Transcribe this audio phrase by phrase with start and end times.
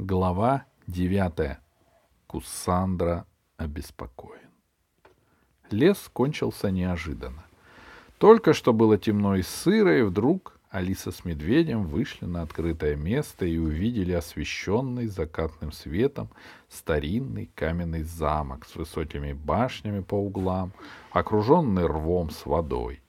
[0.00, 1.58] Глава девятая.
[2.28, 3.26] Кусандра
[3.56, 4.52] обеспокоен.
[5.72, 7.44] Лес кончился неожиданно.
[8.18, 13.44] Только что было темно и сыро, и вдруг Алиса с медведем вышли на открытое место
[13.44, 16.30] и увидели освещенный закатным светом
[16.68, 20.70] старинный каменный замок с высокими башнями по углам,
[21.10, 23.02] окруженный рвом с водой.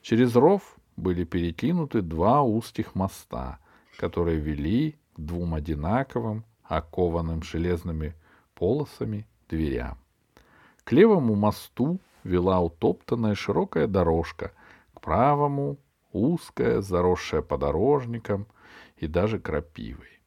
[0.00, 3.58] Через ров были перекинуты два узких моста,
[3.98, 8.14] которые вели к двум одинаковым, окованным железными
[8.54, 9.98] полосами дверям.
[10.84, 14.52] К левому мосту вела утоптанная широкая дорожка,
[14.94, 15.78] к правому—
[16.12, 18.46] узкая, заросшая подорожником
[18.96, 20.20] и даже крапивой.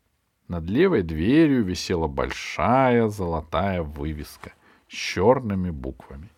[0.47, 4.53] Над левой дверью висела большая золотая вывеска
[4.87, 6.29] с черными буквами.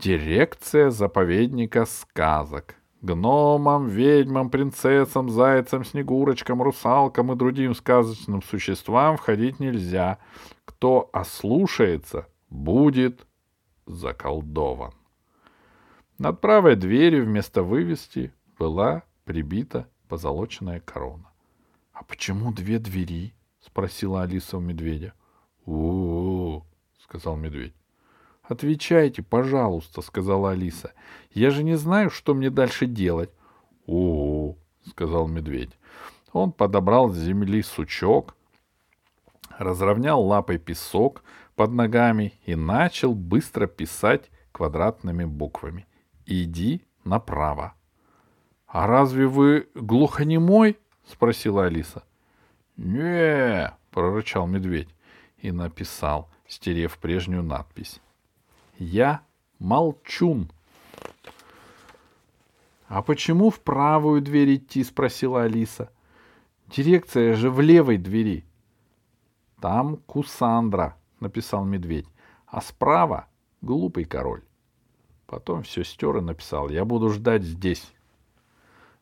[0.00, 2.76] Дирекция заповедника сказок.
[3.00, 10.18] Гномам, ведьмам, принцессам, зайцам, снегурочкам, русалкам и другим сказочным существам входить нельзя.
[10.64, 13.26] Кто ослушается, будет
[13.86, 14.92] заколдован.
[16.18, 21.30] Над правой дверью вместо вывески была прибита позолоченная корона.—
[21.92, 25.14] А почему две двери?— спросила Алиса у медведя.—
[25.66, 26.64] У-у-у,—
[26.98, 27.74] сказал медведь.—
[28.48, 30.92] Отвечайте, пожалуйста,— сказала Алиса.—
[31.32, 33.30] Я же не знаю, что мне дальше делать.—
[33.86, 35.76] У-у,— сказал медведь.
[36.32, 38.34] Он подобрал с земли сучок,
[39.58, 41.22] разровнял лапой песок
[41.56, 45.86] под ногами и начал быстро писать квадратными буквами.
[46.24, 47.74] «Иди направо».
[48.66, 52.04] «А разве вы глухонемой?»— спросила Алиса.
[52.76, 54.94] не прорычал медведь
[55.38, 58.00] и написал, стерев прежнюю надпись.
[58.78, 59.22] «Я
[59.58, 60.50] молчун».
[62.86, 65.90] «А почему в правую дверь идти?»— спросила Алиса.
[66.68, 68.44] «Дирекция же в левой двери».
[69.60, 72.06] «Там Кусандра»,— написал медведь,—
[72.46, 73.26] «а справа—
[73.62, 74.44] глупый король».
[75.26, 77.92] Потом все стер и написал «Я буду ждать здесь».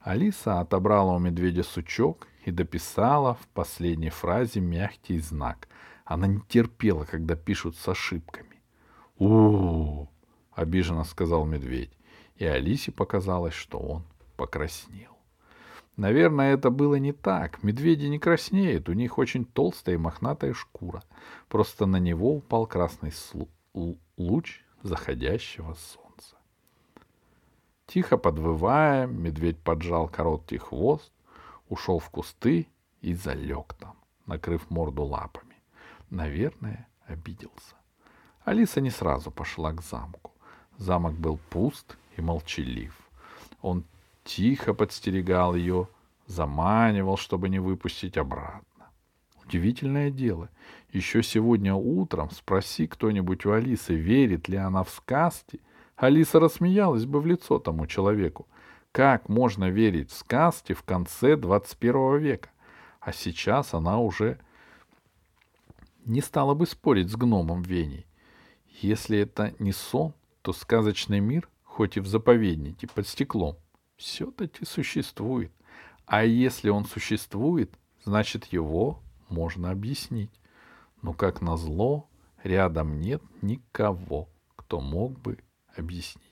[0.01, 5.69] Алиса отобрала у медведя сучок и дописала в последней фразе мягкий знак.
[6.07, 8.56] Она не терпела, когда пишут с ошибками.
[9.19, 10.07] У
[10.53, 11.93] обиженно сказал медведь,
[12.37, 14.03] и Алисе показалось, что он
[14.37, 15.17] покраснел.
[15.97, 17.63] Наверное, это было не так.
[17.63, 21.03] Медведи не краснеют, у них очень толстая и мохнатая шкура.
[21.49, 23.13] Просто на него упал красный
[24.17, 26.37] луч заходящего солнца.
[27.87, 31.13] Тихо подвывая, медведь поджал короткий хвост,
[31.69, 32.69] ушел в кусты
[33.01, 33.97] и залег там,
[34.27, 35.57] накрыв морду лапами.
[36.11, 37.76] Наверное, обиделся.
[38.47, 40.31] Алиса не сразу пошла к замку.
[40.79, 42.97] Замок был пуст и молчалив.
[43.61, 43.83] Он
[44.23, 45.89] тихо подстерегал ее,
[46.27, 48.63] заманивал, чтобы не выпустить обратно.
[49.45, 50.49] Удивительное дело.
[50.93, 55.61] Еще сегодня утром спроси кто-нибудь у Алисы, верит ли она в сказки,
[55.97, 58.47] Алиса рассмеялась бы в лицо тому человеку.
[58.93, 62.51] Как можно верить в сказки в конце 21 века?
[63.01, 64.39] А сейчас она уже
[66.05, 68.07] не стала бы спорить с гномом Веней.
[68.81, 73.57] Если это не сон, то сказочный мир, хоть и в заповеднике, под стеклом,
[73.97, 75.51] все-таки существует.
[76.05, 80.31] А если он существует, значит его можно объяснить.
[81.01, 82.09] Но, как назло,
[82.43, 85.39] рядом нет никого, кто мог бы
[85.75, 86.23] объяснить.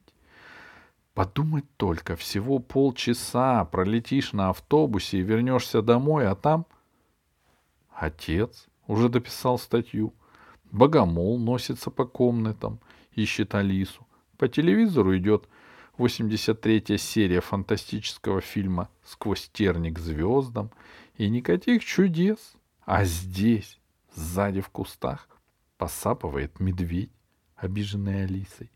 [1.15, 6.67] Подумать только, всего полчаса пролетишь на автобусе и вернешься домой, а там...
[7.91, 10.13] Отец уже дописал статью.
[10.75, 12.81] Богомол носится по комнатам,
[13.13, 14.05] ищет Алису.
[14.39, 15.49] По телевизору идет
[15.99, 20.73] 83-я серия фантастического фильма «Сквозь терник звездам»
[21.17, 22.55] и никаких чудес.
[22.85, 23.79] А здесь,
[24.17, 25.29] сзади в кустах,
[25.79, 27.13] посапывает медведь,
[27.55, 28.69] обиженный Алисой,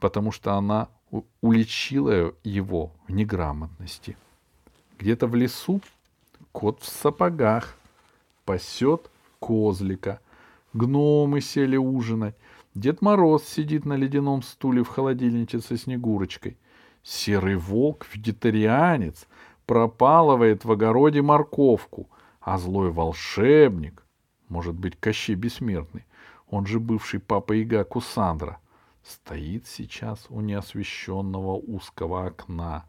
[0.00, 0.88] потому что она
[1.40, 4.18] уличила его в неграмотности.
[4.98, 5.80] Где-то в лесу
[6.52, 7.74] кот в сапогах
[8.44, 9.10] пасет
[9.40, 10.20] козлика.
[10.72, 12.36] Гномы сели ужинать—
[12.74, 16.56] Дед Мороз сидит на ледяном стуле в холодильнике со Снегурочкой.
[17.02, 19.28] Серый волк, вегетарианец,
[19.66, 22.08] пропалывает в огороде морковку,
[22.40, 24.06] а злой волшебник,
[24.48, 26.06] может быть, Кощей Бессмертный,
[26.48, 28.58] он же бывший папа Ига Кусандра,
[29.02, 32.86] стоит сейчас у неосвещенного узкого окна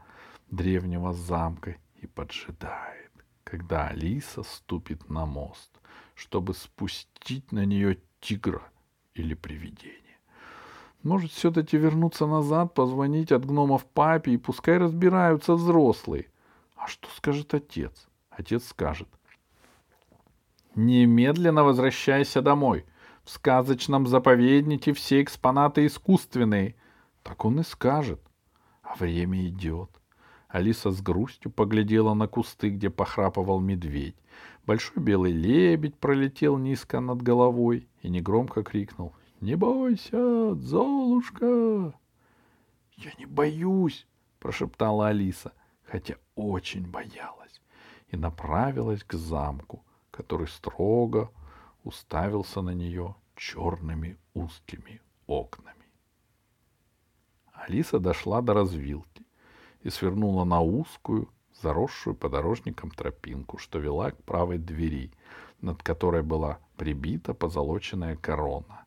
[0.50, 3.12] древнего замка и поджидает,
[3.44, 5.72] когда Алиса ступит на мост,
[6.16, 8.64] чтобы спустить на нее тигра
[9.14, 10.00] или привидение.
[11.04, 16.28] Может, все-таки вернуться назад, позвонить от гномов папе, и пускай разбираются взрослые.
[16.76, 18.08] А что скажет отец?
[18.30, 19.10] Отец скажет.
[20.76, 22.86] Немедленно возвращайся домой.
[23.24, 26.76] В сказочном заповеднике все экспонаты искусственные.
[27.22, 28.22] Так он и скажет.
[28.82, 29.90] А время идет.
[30.48, 34.16] Алиса с грустью поглядела на кусты, где похрапывал медведь.
[34.66, 41.94] Большой белый лебедь пролетел низко над головой и негромко крикнул.— Не бойся, Золушка!—
[42.96, 44.08] Я не боюсь,—
[44.40, 45.52] прошептала Алиса,
[45.84, 47.62] хотя очень боялась,
[48.08, 51.30] и направилась к замку, который строго
[51.84, 55.74] уставился на нее черными узкими окнами.
[57.52, 59.26] Алиса дошла до развилки
[59.82, 61.30] и свернула на узкую,
[61.64, 65.12] заросшую подорожником тропинку, что вела к правой двери,
[65.62, 68.86] над которой была прибита позолоченная корона.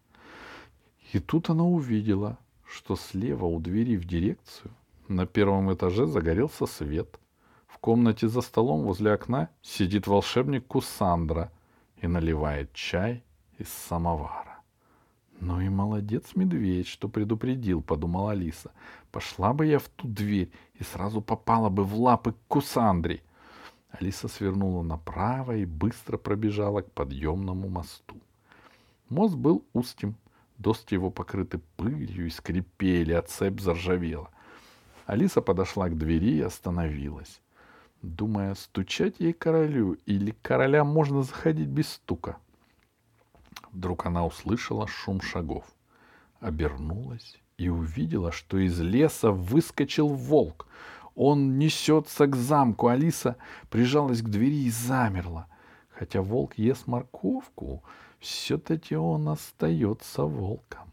[1.12, 4.72] И тут она увидела, что слева у двери в дирекцию
[5.08, 7.18] на первом этаже загорелся свет.
[7.66, 11.50] В комнате за столом возле окна сидит волшебник Кусандра
[12.02, 13.24] и наливает чай
[13.58, 14.55] из самовара.
[15.40, 18.72] Ну и молодец медведь, что предупредил, подумала Алиса.
[19.10, 23.22] Пошла бы я в ту дверь и сразу попала бы в лапы к Кусандре.
[23.90, 28.16] Алиса свернула направо и быстро пробежала к подъемному мосту.
[29.08, 30.16] Мост был узким,
[30.58, 34.30] доски его покрыты пылью и скрипели, а цепь заржавела.
[35.06, 37.40] Алиса подошла к двери и остановилась,
[38.02, 42.38] думая, стучать ей королю или короля можно заходить без стука.
[43.76, 45.66] Вдруг она услышала шум шагов,
[46.40, 50.66] обернулась и увидела, что из леса выскочил волк.
[51.14, 52.86] Он несется к замку.
[52.86, 53.36] Алиса
[53.68, 55.46] прижалась к двери и замерла.
[55.90, 57.82] Хотя волк ест морковку,
[58.18, 60.90] все-таки он остается волком.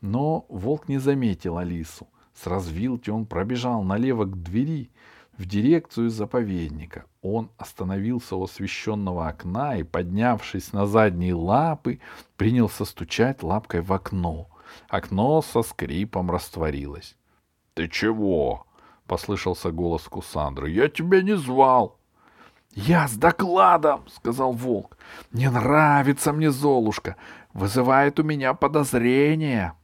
[0.00, 2.08] Но волк не заметил Алису.
[2.32, 4.90] С развилки он пробежал налево к двери
[5.38, 7.04] в дирекцию заповедника.
[7.22, 12.00] Он остановился у освещенного окна и, поднявшись на задние лапы,
[12.36, 14.48] принялся стучать лапкой в окно.
[14.88, 17.16] Окно со скрипом растворилось.—
[17.74, 18.66] Ты чего?—
[19.06, 21.98] послышался голос Кусандры.— Я тебя не звал.—
[22.70, 24.96] Я с докладом,— сказал волк.—
[25.32, 27.16] Не нравится мне Золушка.
[27.52, 29.74] Вызывает у меня подозрение.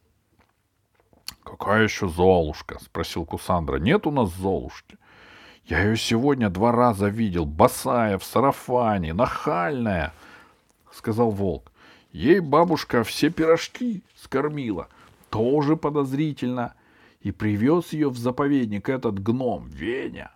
[1.44, 4.98] —Какая еще Золушка?— спросил Кусандра.— Нет у нас Золушки.
[5.64, 10.12] Я ее сегодня два раза видел, босая, в сарафане, нахальная,—
[10.92, 11.70] сказал волк.
[12.12, 14.88] Ей бабушка все пирожки скормила.
[15.28, 16.74] Тоже подозрительно.
[17.20, 20.32] И привез ее в заповедник этот гном, Веня.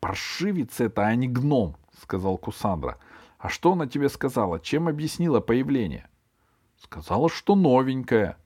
[0.00, 2.98] Паршивец это, а не гном,— сказал Кусандра.
[3.38, 4.58] А что она тебе сказала?
[4.58, 6.08] Чем объяснила появление?
[6.82, 8.38] Сказала, что новенькая.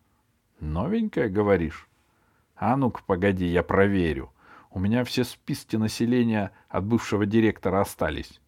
[0.58, 1.88] Новенькая, говоришь?
[2.56, 4.30] А ну-ка, погоди, я проверю.—
[4.72, 8.40] у меня все списки населения от бывшего директора остались.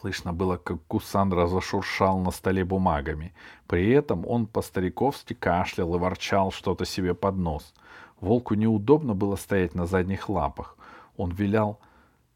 [0.00, 3.34] Слышно было, как Кусандра зашуршал на столе бумагами.
[3.66, 7.72] При этом он по-стариковски кашлял и ворчал что-то себе под нос.
[8.20, 10.76] Волку неудобно было стоять на задних лапах.
[11.16, 11.80] Он вилял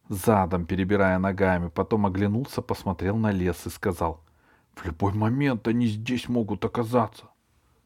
[0.09, 4.21] задом, перебирая ногами, потом оглянулся, посмотрел на лес и сказал,
[4.75, 7.25] «В любой момент они здесь могут оказаться».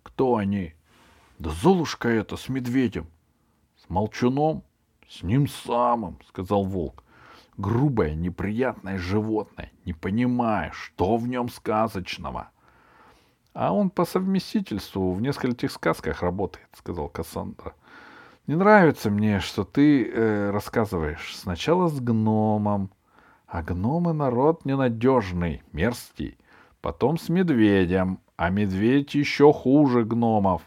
[0.03, 0.75] «Кто они?»
[1.39, 3.06] «Да Золушка это с медведем.
[3.85, 4.63] С молчуном?
[5.07, 7.05] С ним самым, сказал волк.
[7.59, 12.49] Грубое, неприятное животное, не понимая, что в нем сказочного.
[13.53, 17.75] А он по совместительству в нескольких сказках работает, сказал Кассандра.
[18.47, 22.91] Не нравится мне, что ты э, рассказываешь сначала с гномом,
[23.47, 26.39] а гномы народ ненадежный, мерзкий.
[26.81, 30.63] Потом с медведем, а медведь еще хуже гномов.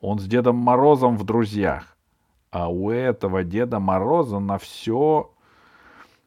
[0.00, 1.95] Он с Дедом Морозом в друзьях.
[2.56, 5.30] А у этого Деда Мороза на все,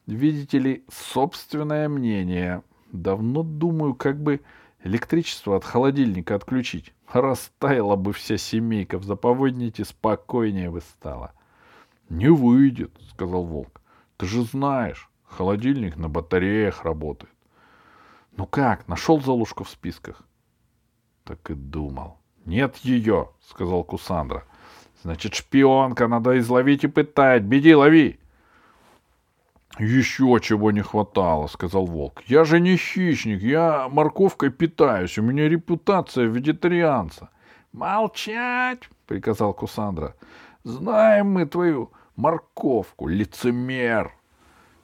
[0.06, 2.62] видите ли, собственное мнение.
[2.92, 4.42] Давно думаю, как бы
[4.84, 6.94] электричество от холодильника отключить.
[7.12, 11.34] Растаяла бы вся семейка в заповеднике, спокойнее бы стало.—
[12.10, 13.82] Не выйдет,— сказал волк.—
[14.18, 17.34] Ты же знаешь, холодильник на батареях работает.—
[18.38, 20.22] Ну как, нашел Золушку в списках?—
[21.24, 24.44] Так и думал.— Нет ее,— сказал Кусандра.
[25.04, 27.44] Значит, шпионка, надо изловить и пытать.
[27.44, 28.20] Беги, лови.
[29.80, 32.22] Еще чего не хватало, сказал волк.
[32.26, 37.30] Я же не хищник, я морковкой питаюсь, у меня репутация вегетарианца.
[37.72, 40.16] Молчать, приказал Кусандра.
[40.64, 44.12] Знаем мы твою морковку, лицемер.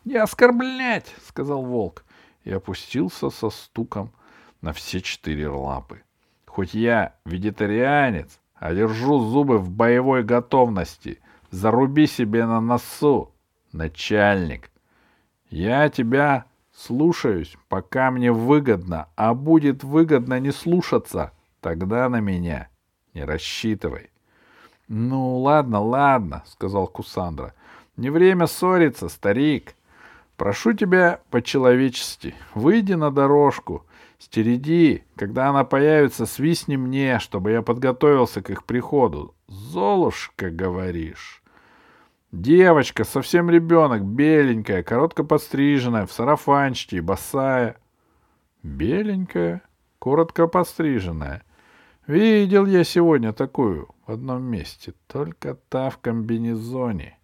[0.05, 2.05] Не оскорблять, сказал волк
[2.45, 4.13] и опустился со стуком
[4.61, 6.03] на все четыре лапы.
[6.45, 11.19] Хоть я вегетарианец, а держу зубы в боевой готовности.
[11.51, 13.31] Заруби себе на носу,
[13.71, 14.71] начальник.
[15.49, 16.45] Я тебя
[16.77, 21.31] Слушаюсь, пока мне выгодно, а будет выгодно не слушаться,
[21.61, 22.67] тогда на меня
[23.13, 24.11] не рассчитывай.—
[24.89, 27.53] Ну, ладно, ладно,— сказал Кусандра.—
[27.97, 29.73] Не время ссориться, старик.
[30.35, 33.85] Прошу тебя по-человечески, выйди на дорожку,
[34.19, 39.35] стереди, когда она появится, свистни мне, чтобы я подготовился к их приходу.
[39.47, 41.43] Золушка, говоришь?
[42.31, 47.77] Девочка, совсем ребенок, беленькая, коротко подстриженная, в сарафанчике, босая.
[48.61, 49.61] Беленькая,
[49.99, 51.43] коротко подстриженная.
[52.07, 57.17] Видел я сегодня такую в одном месте, только та в комбинезоне.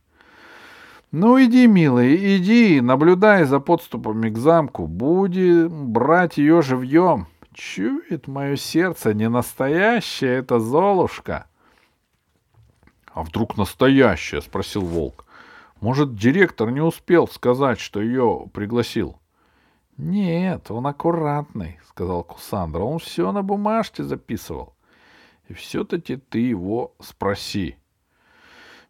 [1.12, 4.88] Ну, иди, милый, иди, наблюдай за подступами к замку.
[4.88, 7.28] Будем брать ее живьем.
[7.54, 11.48] Чует мое сердце, не настоящая это Золушка.—
[13.14, 15.26] А вдруг настоящая?— спросил волк.—
[15.82, 19.20] Может, директор не успел сказать, что ее пригласил?—
[19.98, 24.76] Нет, он аккуратный,— сказал Кусандра.— Он все на бумажке записывал.
[25.50, 27.76] И все-таки ты его спроси.—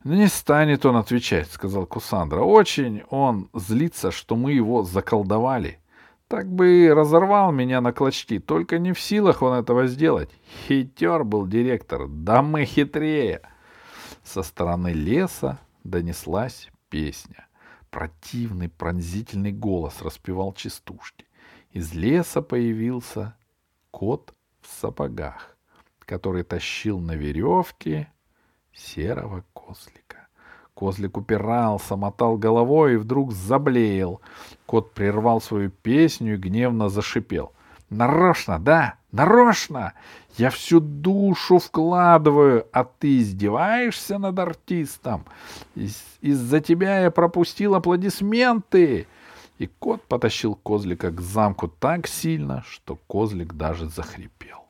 [0.04, 5.80] Не станет он отвечать,— сказал Кусандра.— Очень он злится, что мы его заколдовали.
[6.28, 10.30] Так бы разорвал меня на клочки, только не в силах он этого сделать.
[10.68, 13.42] Хитер был директор, да мы хитрее.—
[14.24, 17.48] со стороны леса донеслась песня.
[17.90, 21.26] Противный пронзительный голос распевал частушки.
[21.72, 23.36] Из леса появился
[23.92, 25.58] кот в сапогах,
[26.00, 28.12] который тащил на веревке
[28.74, 30.28] серого козлика.
[30.74, 34.22] Козлик упирался, мотал головой и вдруг заблеял.
[34.66, 37.52] Кот прервал свою песню и гневно зашипел.
[37.90, 39.94] Нарочно, да, нарочно.
[40.38, 45.26] Я всю душу вкладываю, а ты издеваешься над артистом.
[45.76, 49.08] Из- из-за тебя я пропустил аплодисменты.
[49.58, 54.66] И кот потащил козлика к замку так сильно, что козлик даже захрипел.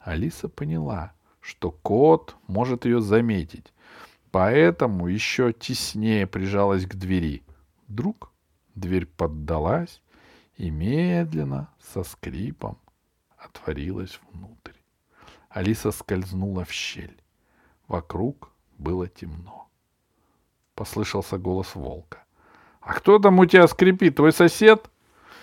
[0.00, 3.72] Алиса поняла, что кот может ее заметить,
[4.36, 7.42] поэтому еще теснее прижалась к двери.
[7.88, 8.30] Вдруг
[8.74, 10.02] дверь поддалась,
[10.58, 12.76] и медленно, со скрипом,
[13.38, 14.74] отворилась внутрь.
[15.48, 17.16] Алиса скользнула в щель.
[17.88, 19.70] Вокруг было темно.
[20.74, 22.22] Послышался голос волка.—
[22.82, 24.16] А кто там у тебя скрипит?
[24.16, 24.90] Твой сосед?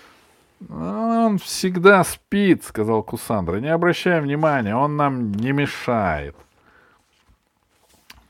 [0.68, 6.36] —Он всегда спит,— сказал Кусандра.— Не обращай внимания, он нам не мешает.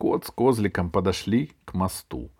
[0.05, 2.31] Кот с козликом подошли к мосту.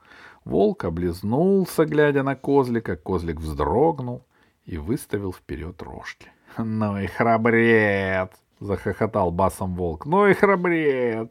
[0.45, 2.95] Волк облизнулся, глядя на козлика.
[2.95, 4.27] Козлик вздрогнул
[4.67, 8.29] и выставил вперед рожки.— Ну и храбрец!—
[8.61, 11.31] захохотал басом волк.— Ну и храбрец!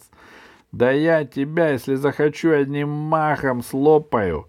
[0.72, 4.48] Да я тебя, если захочу, одним махом слопаю.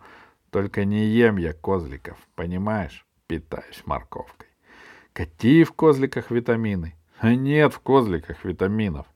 [0.49, 3.05] Только не ем я козликов, понимаешь?
[3.26, 4.49] Питаюсь морковкой.
[5.12, 6.95] Какие в козликах витамины?
[7.23, 9.07] Нет в козликах витаминов.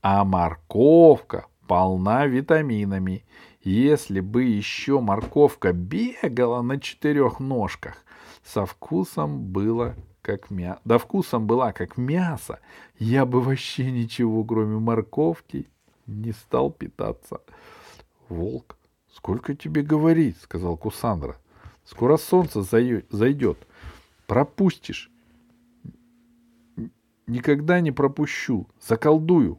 [0.00, 3.24] А морковка полна витаминами.
[3.62, 8.04] Если бы еще морковка бегала на четырех ножках,
[8.44, 12.60] со вкусом было как мясо, да вкусом была как мясо,
[12.98, 15.66] я бы вообще ничего, кроме морковки,
[16.06, 17.40] не стал питаться.
[18.28, 18.76] Волк,
[19.12, 21.36] сколько тебе говорить, сказал Кусандра.
[21.84, 23.58] Скоро солнце зайдет.
[24.26, 25.10] Пропустишь.
[27.26, 28.66] Никогда не пропущу.
[28.80, 29.58] Заколдую.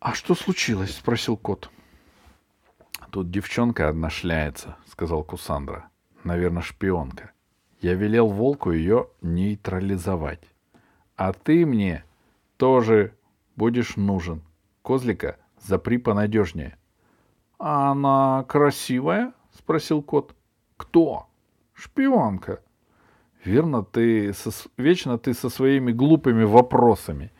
[0.00, 0.94] А что случилось?
[0.94, 1.70] спросил кот.
[3.10, 5.88] Тут девчонка одна шляется, сказал Кусандра.
[6.24, 7.32] Наверное, шпионка.
[7.80, 10.42] Я велел волку ее нейтрализовать.
[11.16, 12.04] А ты мне
[12.56, 13.14] тоже
[13.56, 14.42] будешь нужен.
[14.82, 16.76] Козлика запри понадежнее.—
[17.58, 20.36] А она красивая?— спросил кот.—
[20.76, 21.26] Кто?—
[21.74, 22.62] Шпионка.—
[23.44, 24.50] Верно, ты со...
[24.76, 27.32] вечно ты со своими глупыми вопросами.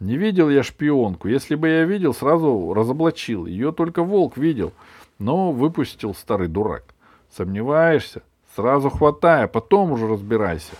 [0.00, 1.28] Не видел я шпионку.
[1.28, 3.46] Если бы я видел, сразу разоблачил.
[3.46, 4.72] Ее только волк видел.—
[5.18, 6.94] но выпустил старый дурак.
[7.30, 8.22] Сомневаешься?
[8.54, 10.72] Сразу хватай, а потом уже разбирайся.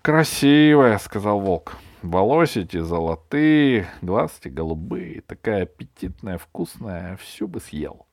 [0.00, 1.76] Красивая, сказал волк.
[2.02, 8.06] Волосики золотые, глазки голубые, такая аппетитная, вкусная, все бы съел.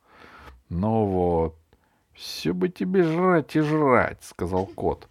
[0.69, 1.55] Ну вот,
[2.13, 5.07] все бы тебе жрать и жрать, сказал кот.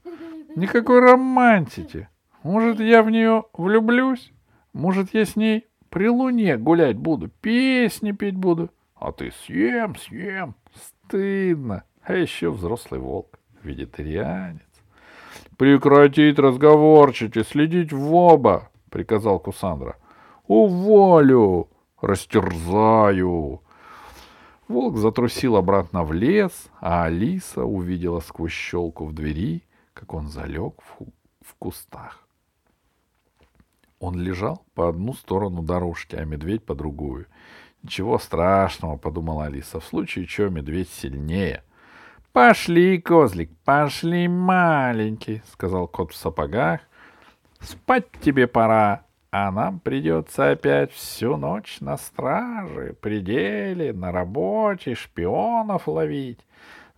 [0.54, 2.08] Никакой романтики.
[2.44, 4.32] Может, я в нее влюблюсь?
[4.72, 8.70] Может, я с ней при луне гулять буду, песни петь буду?
[8.94, 10.54] А ты съем, съем.
[10.74, 11.84] Стыдно.
[12.02, 14.62] А еще взрослый волк, вегетарианец.
[15.56, 19.96] Прекратить разговорчики, следить в оба, приказал Кусандра.
[20.46, 21.68] Уволю,
[22.00, 23.62] растерзаю.
[24.68, 30.74] Волк затрусил обратно в лес, а Алиса увидела сквозь щелку в двери, как он залег
[30.82, 31.06] в,
[31.40, 32.27] в кустах.
[34.00, 37.26] Он лежал по одну сторону дорожки, а медведь по другую.
[37.82, 41.62] Ничего страшного, подумала Алиса, в случае чего медведь сильнее.
[42.32, 46.80] Пошли, козлик, пошли, маленький, сказал кот в сапогах.
[47.60, 55.88] Спать тебе пора, а нам придется опять всю ночь на страже, пределе, на работе, шпионов
[55.88, 56.40] ловить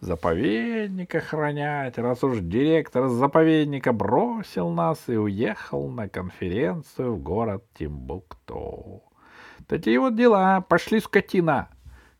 [0.00, 9.02] заповедник охранять, раз уж директор заповедника бросил нас и уехал на конференцию в город Тимбукту.
[9.66, 10.60] Такие вот дела.
[10.62, 11.68] Пошли, скотина.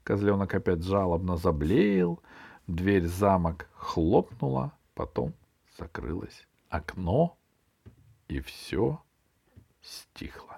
[0.05, 2.21] Козленок опять жалобно заблеял.
[2.67, 5.35] Дверь замок хлопнула, потом
[5.79, 7.37] закрылось окно,
[8.29, 9.03] и все
[9.83, 10.50] стихло.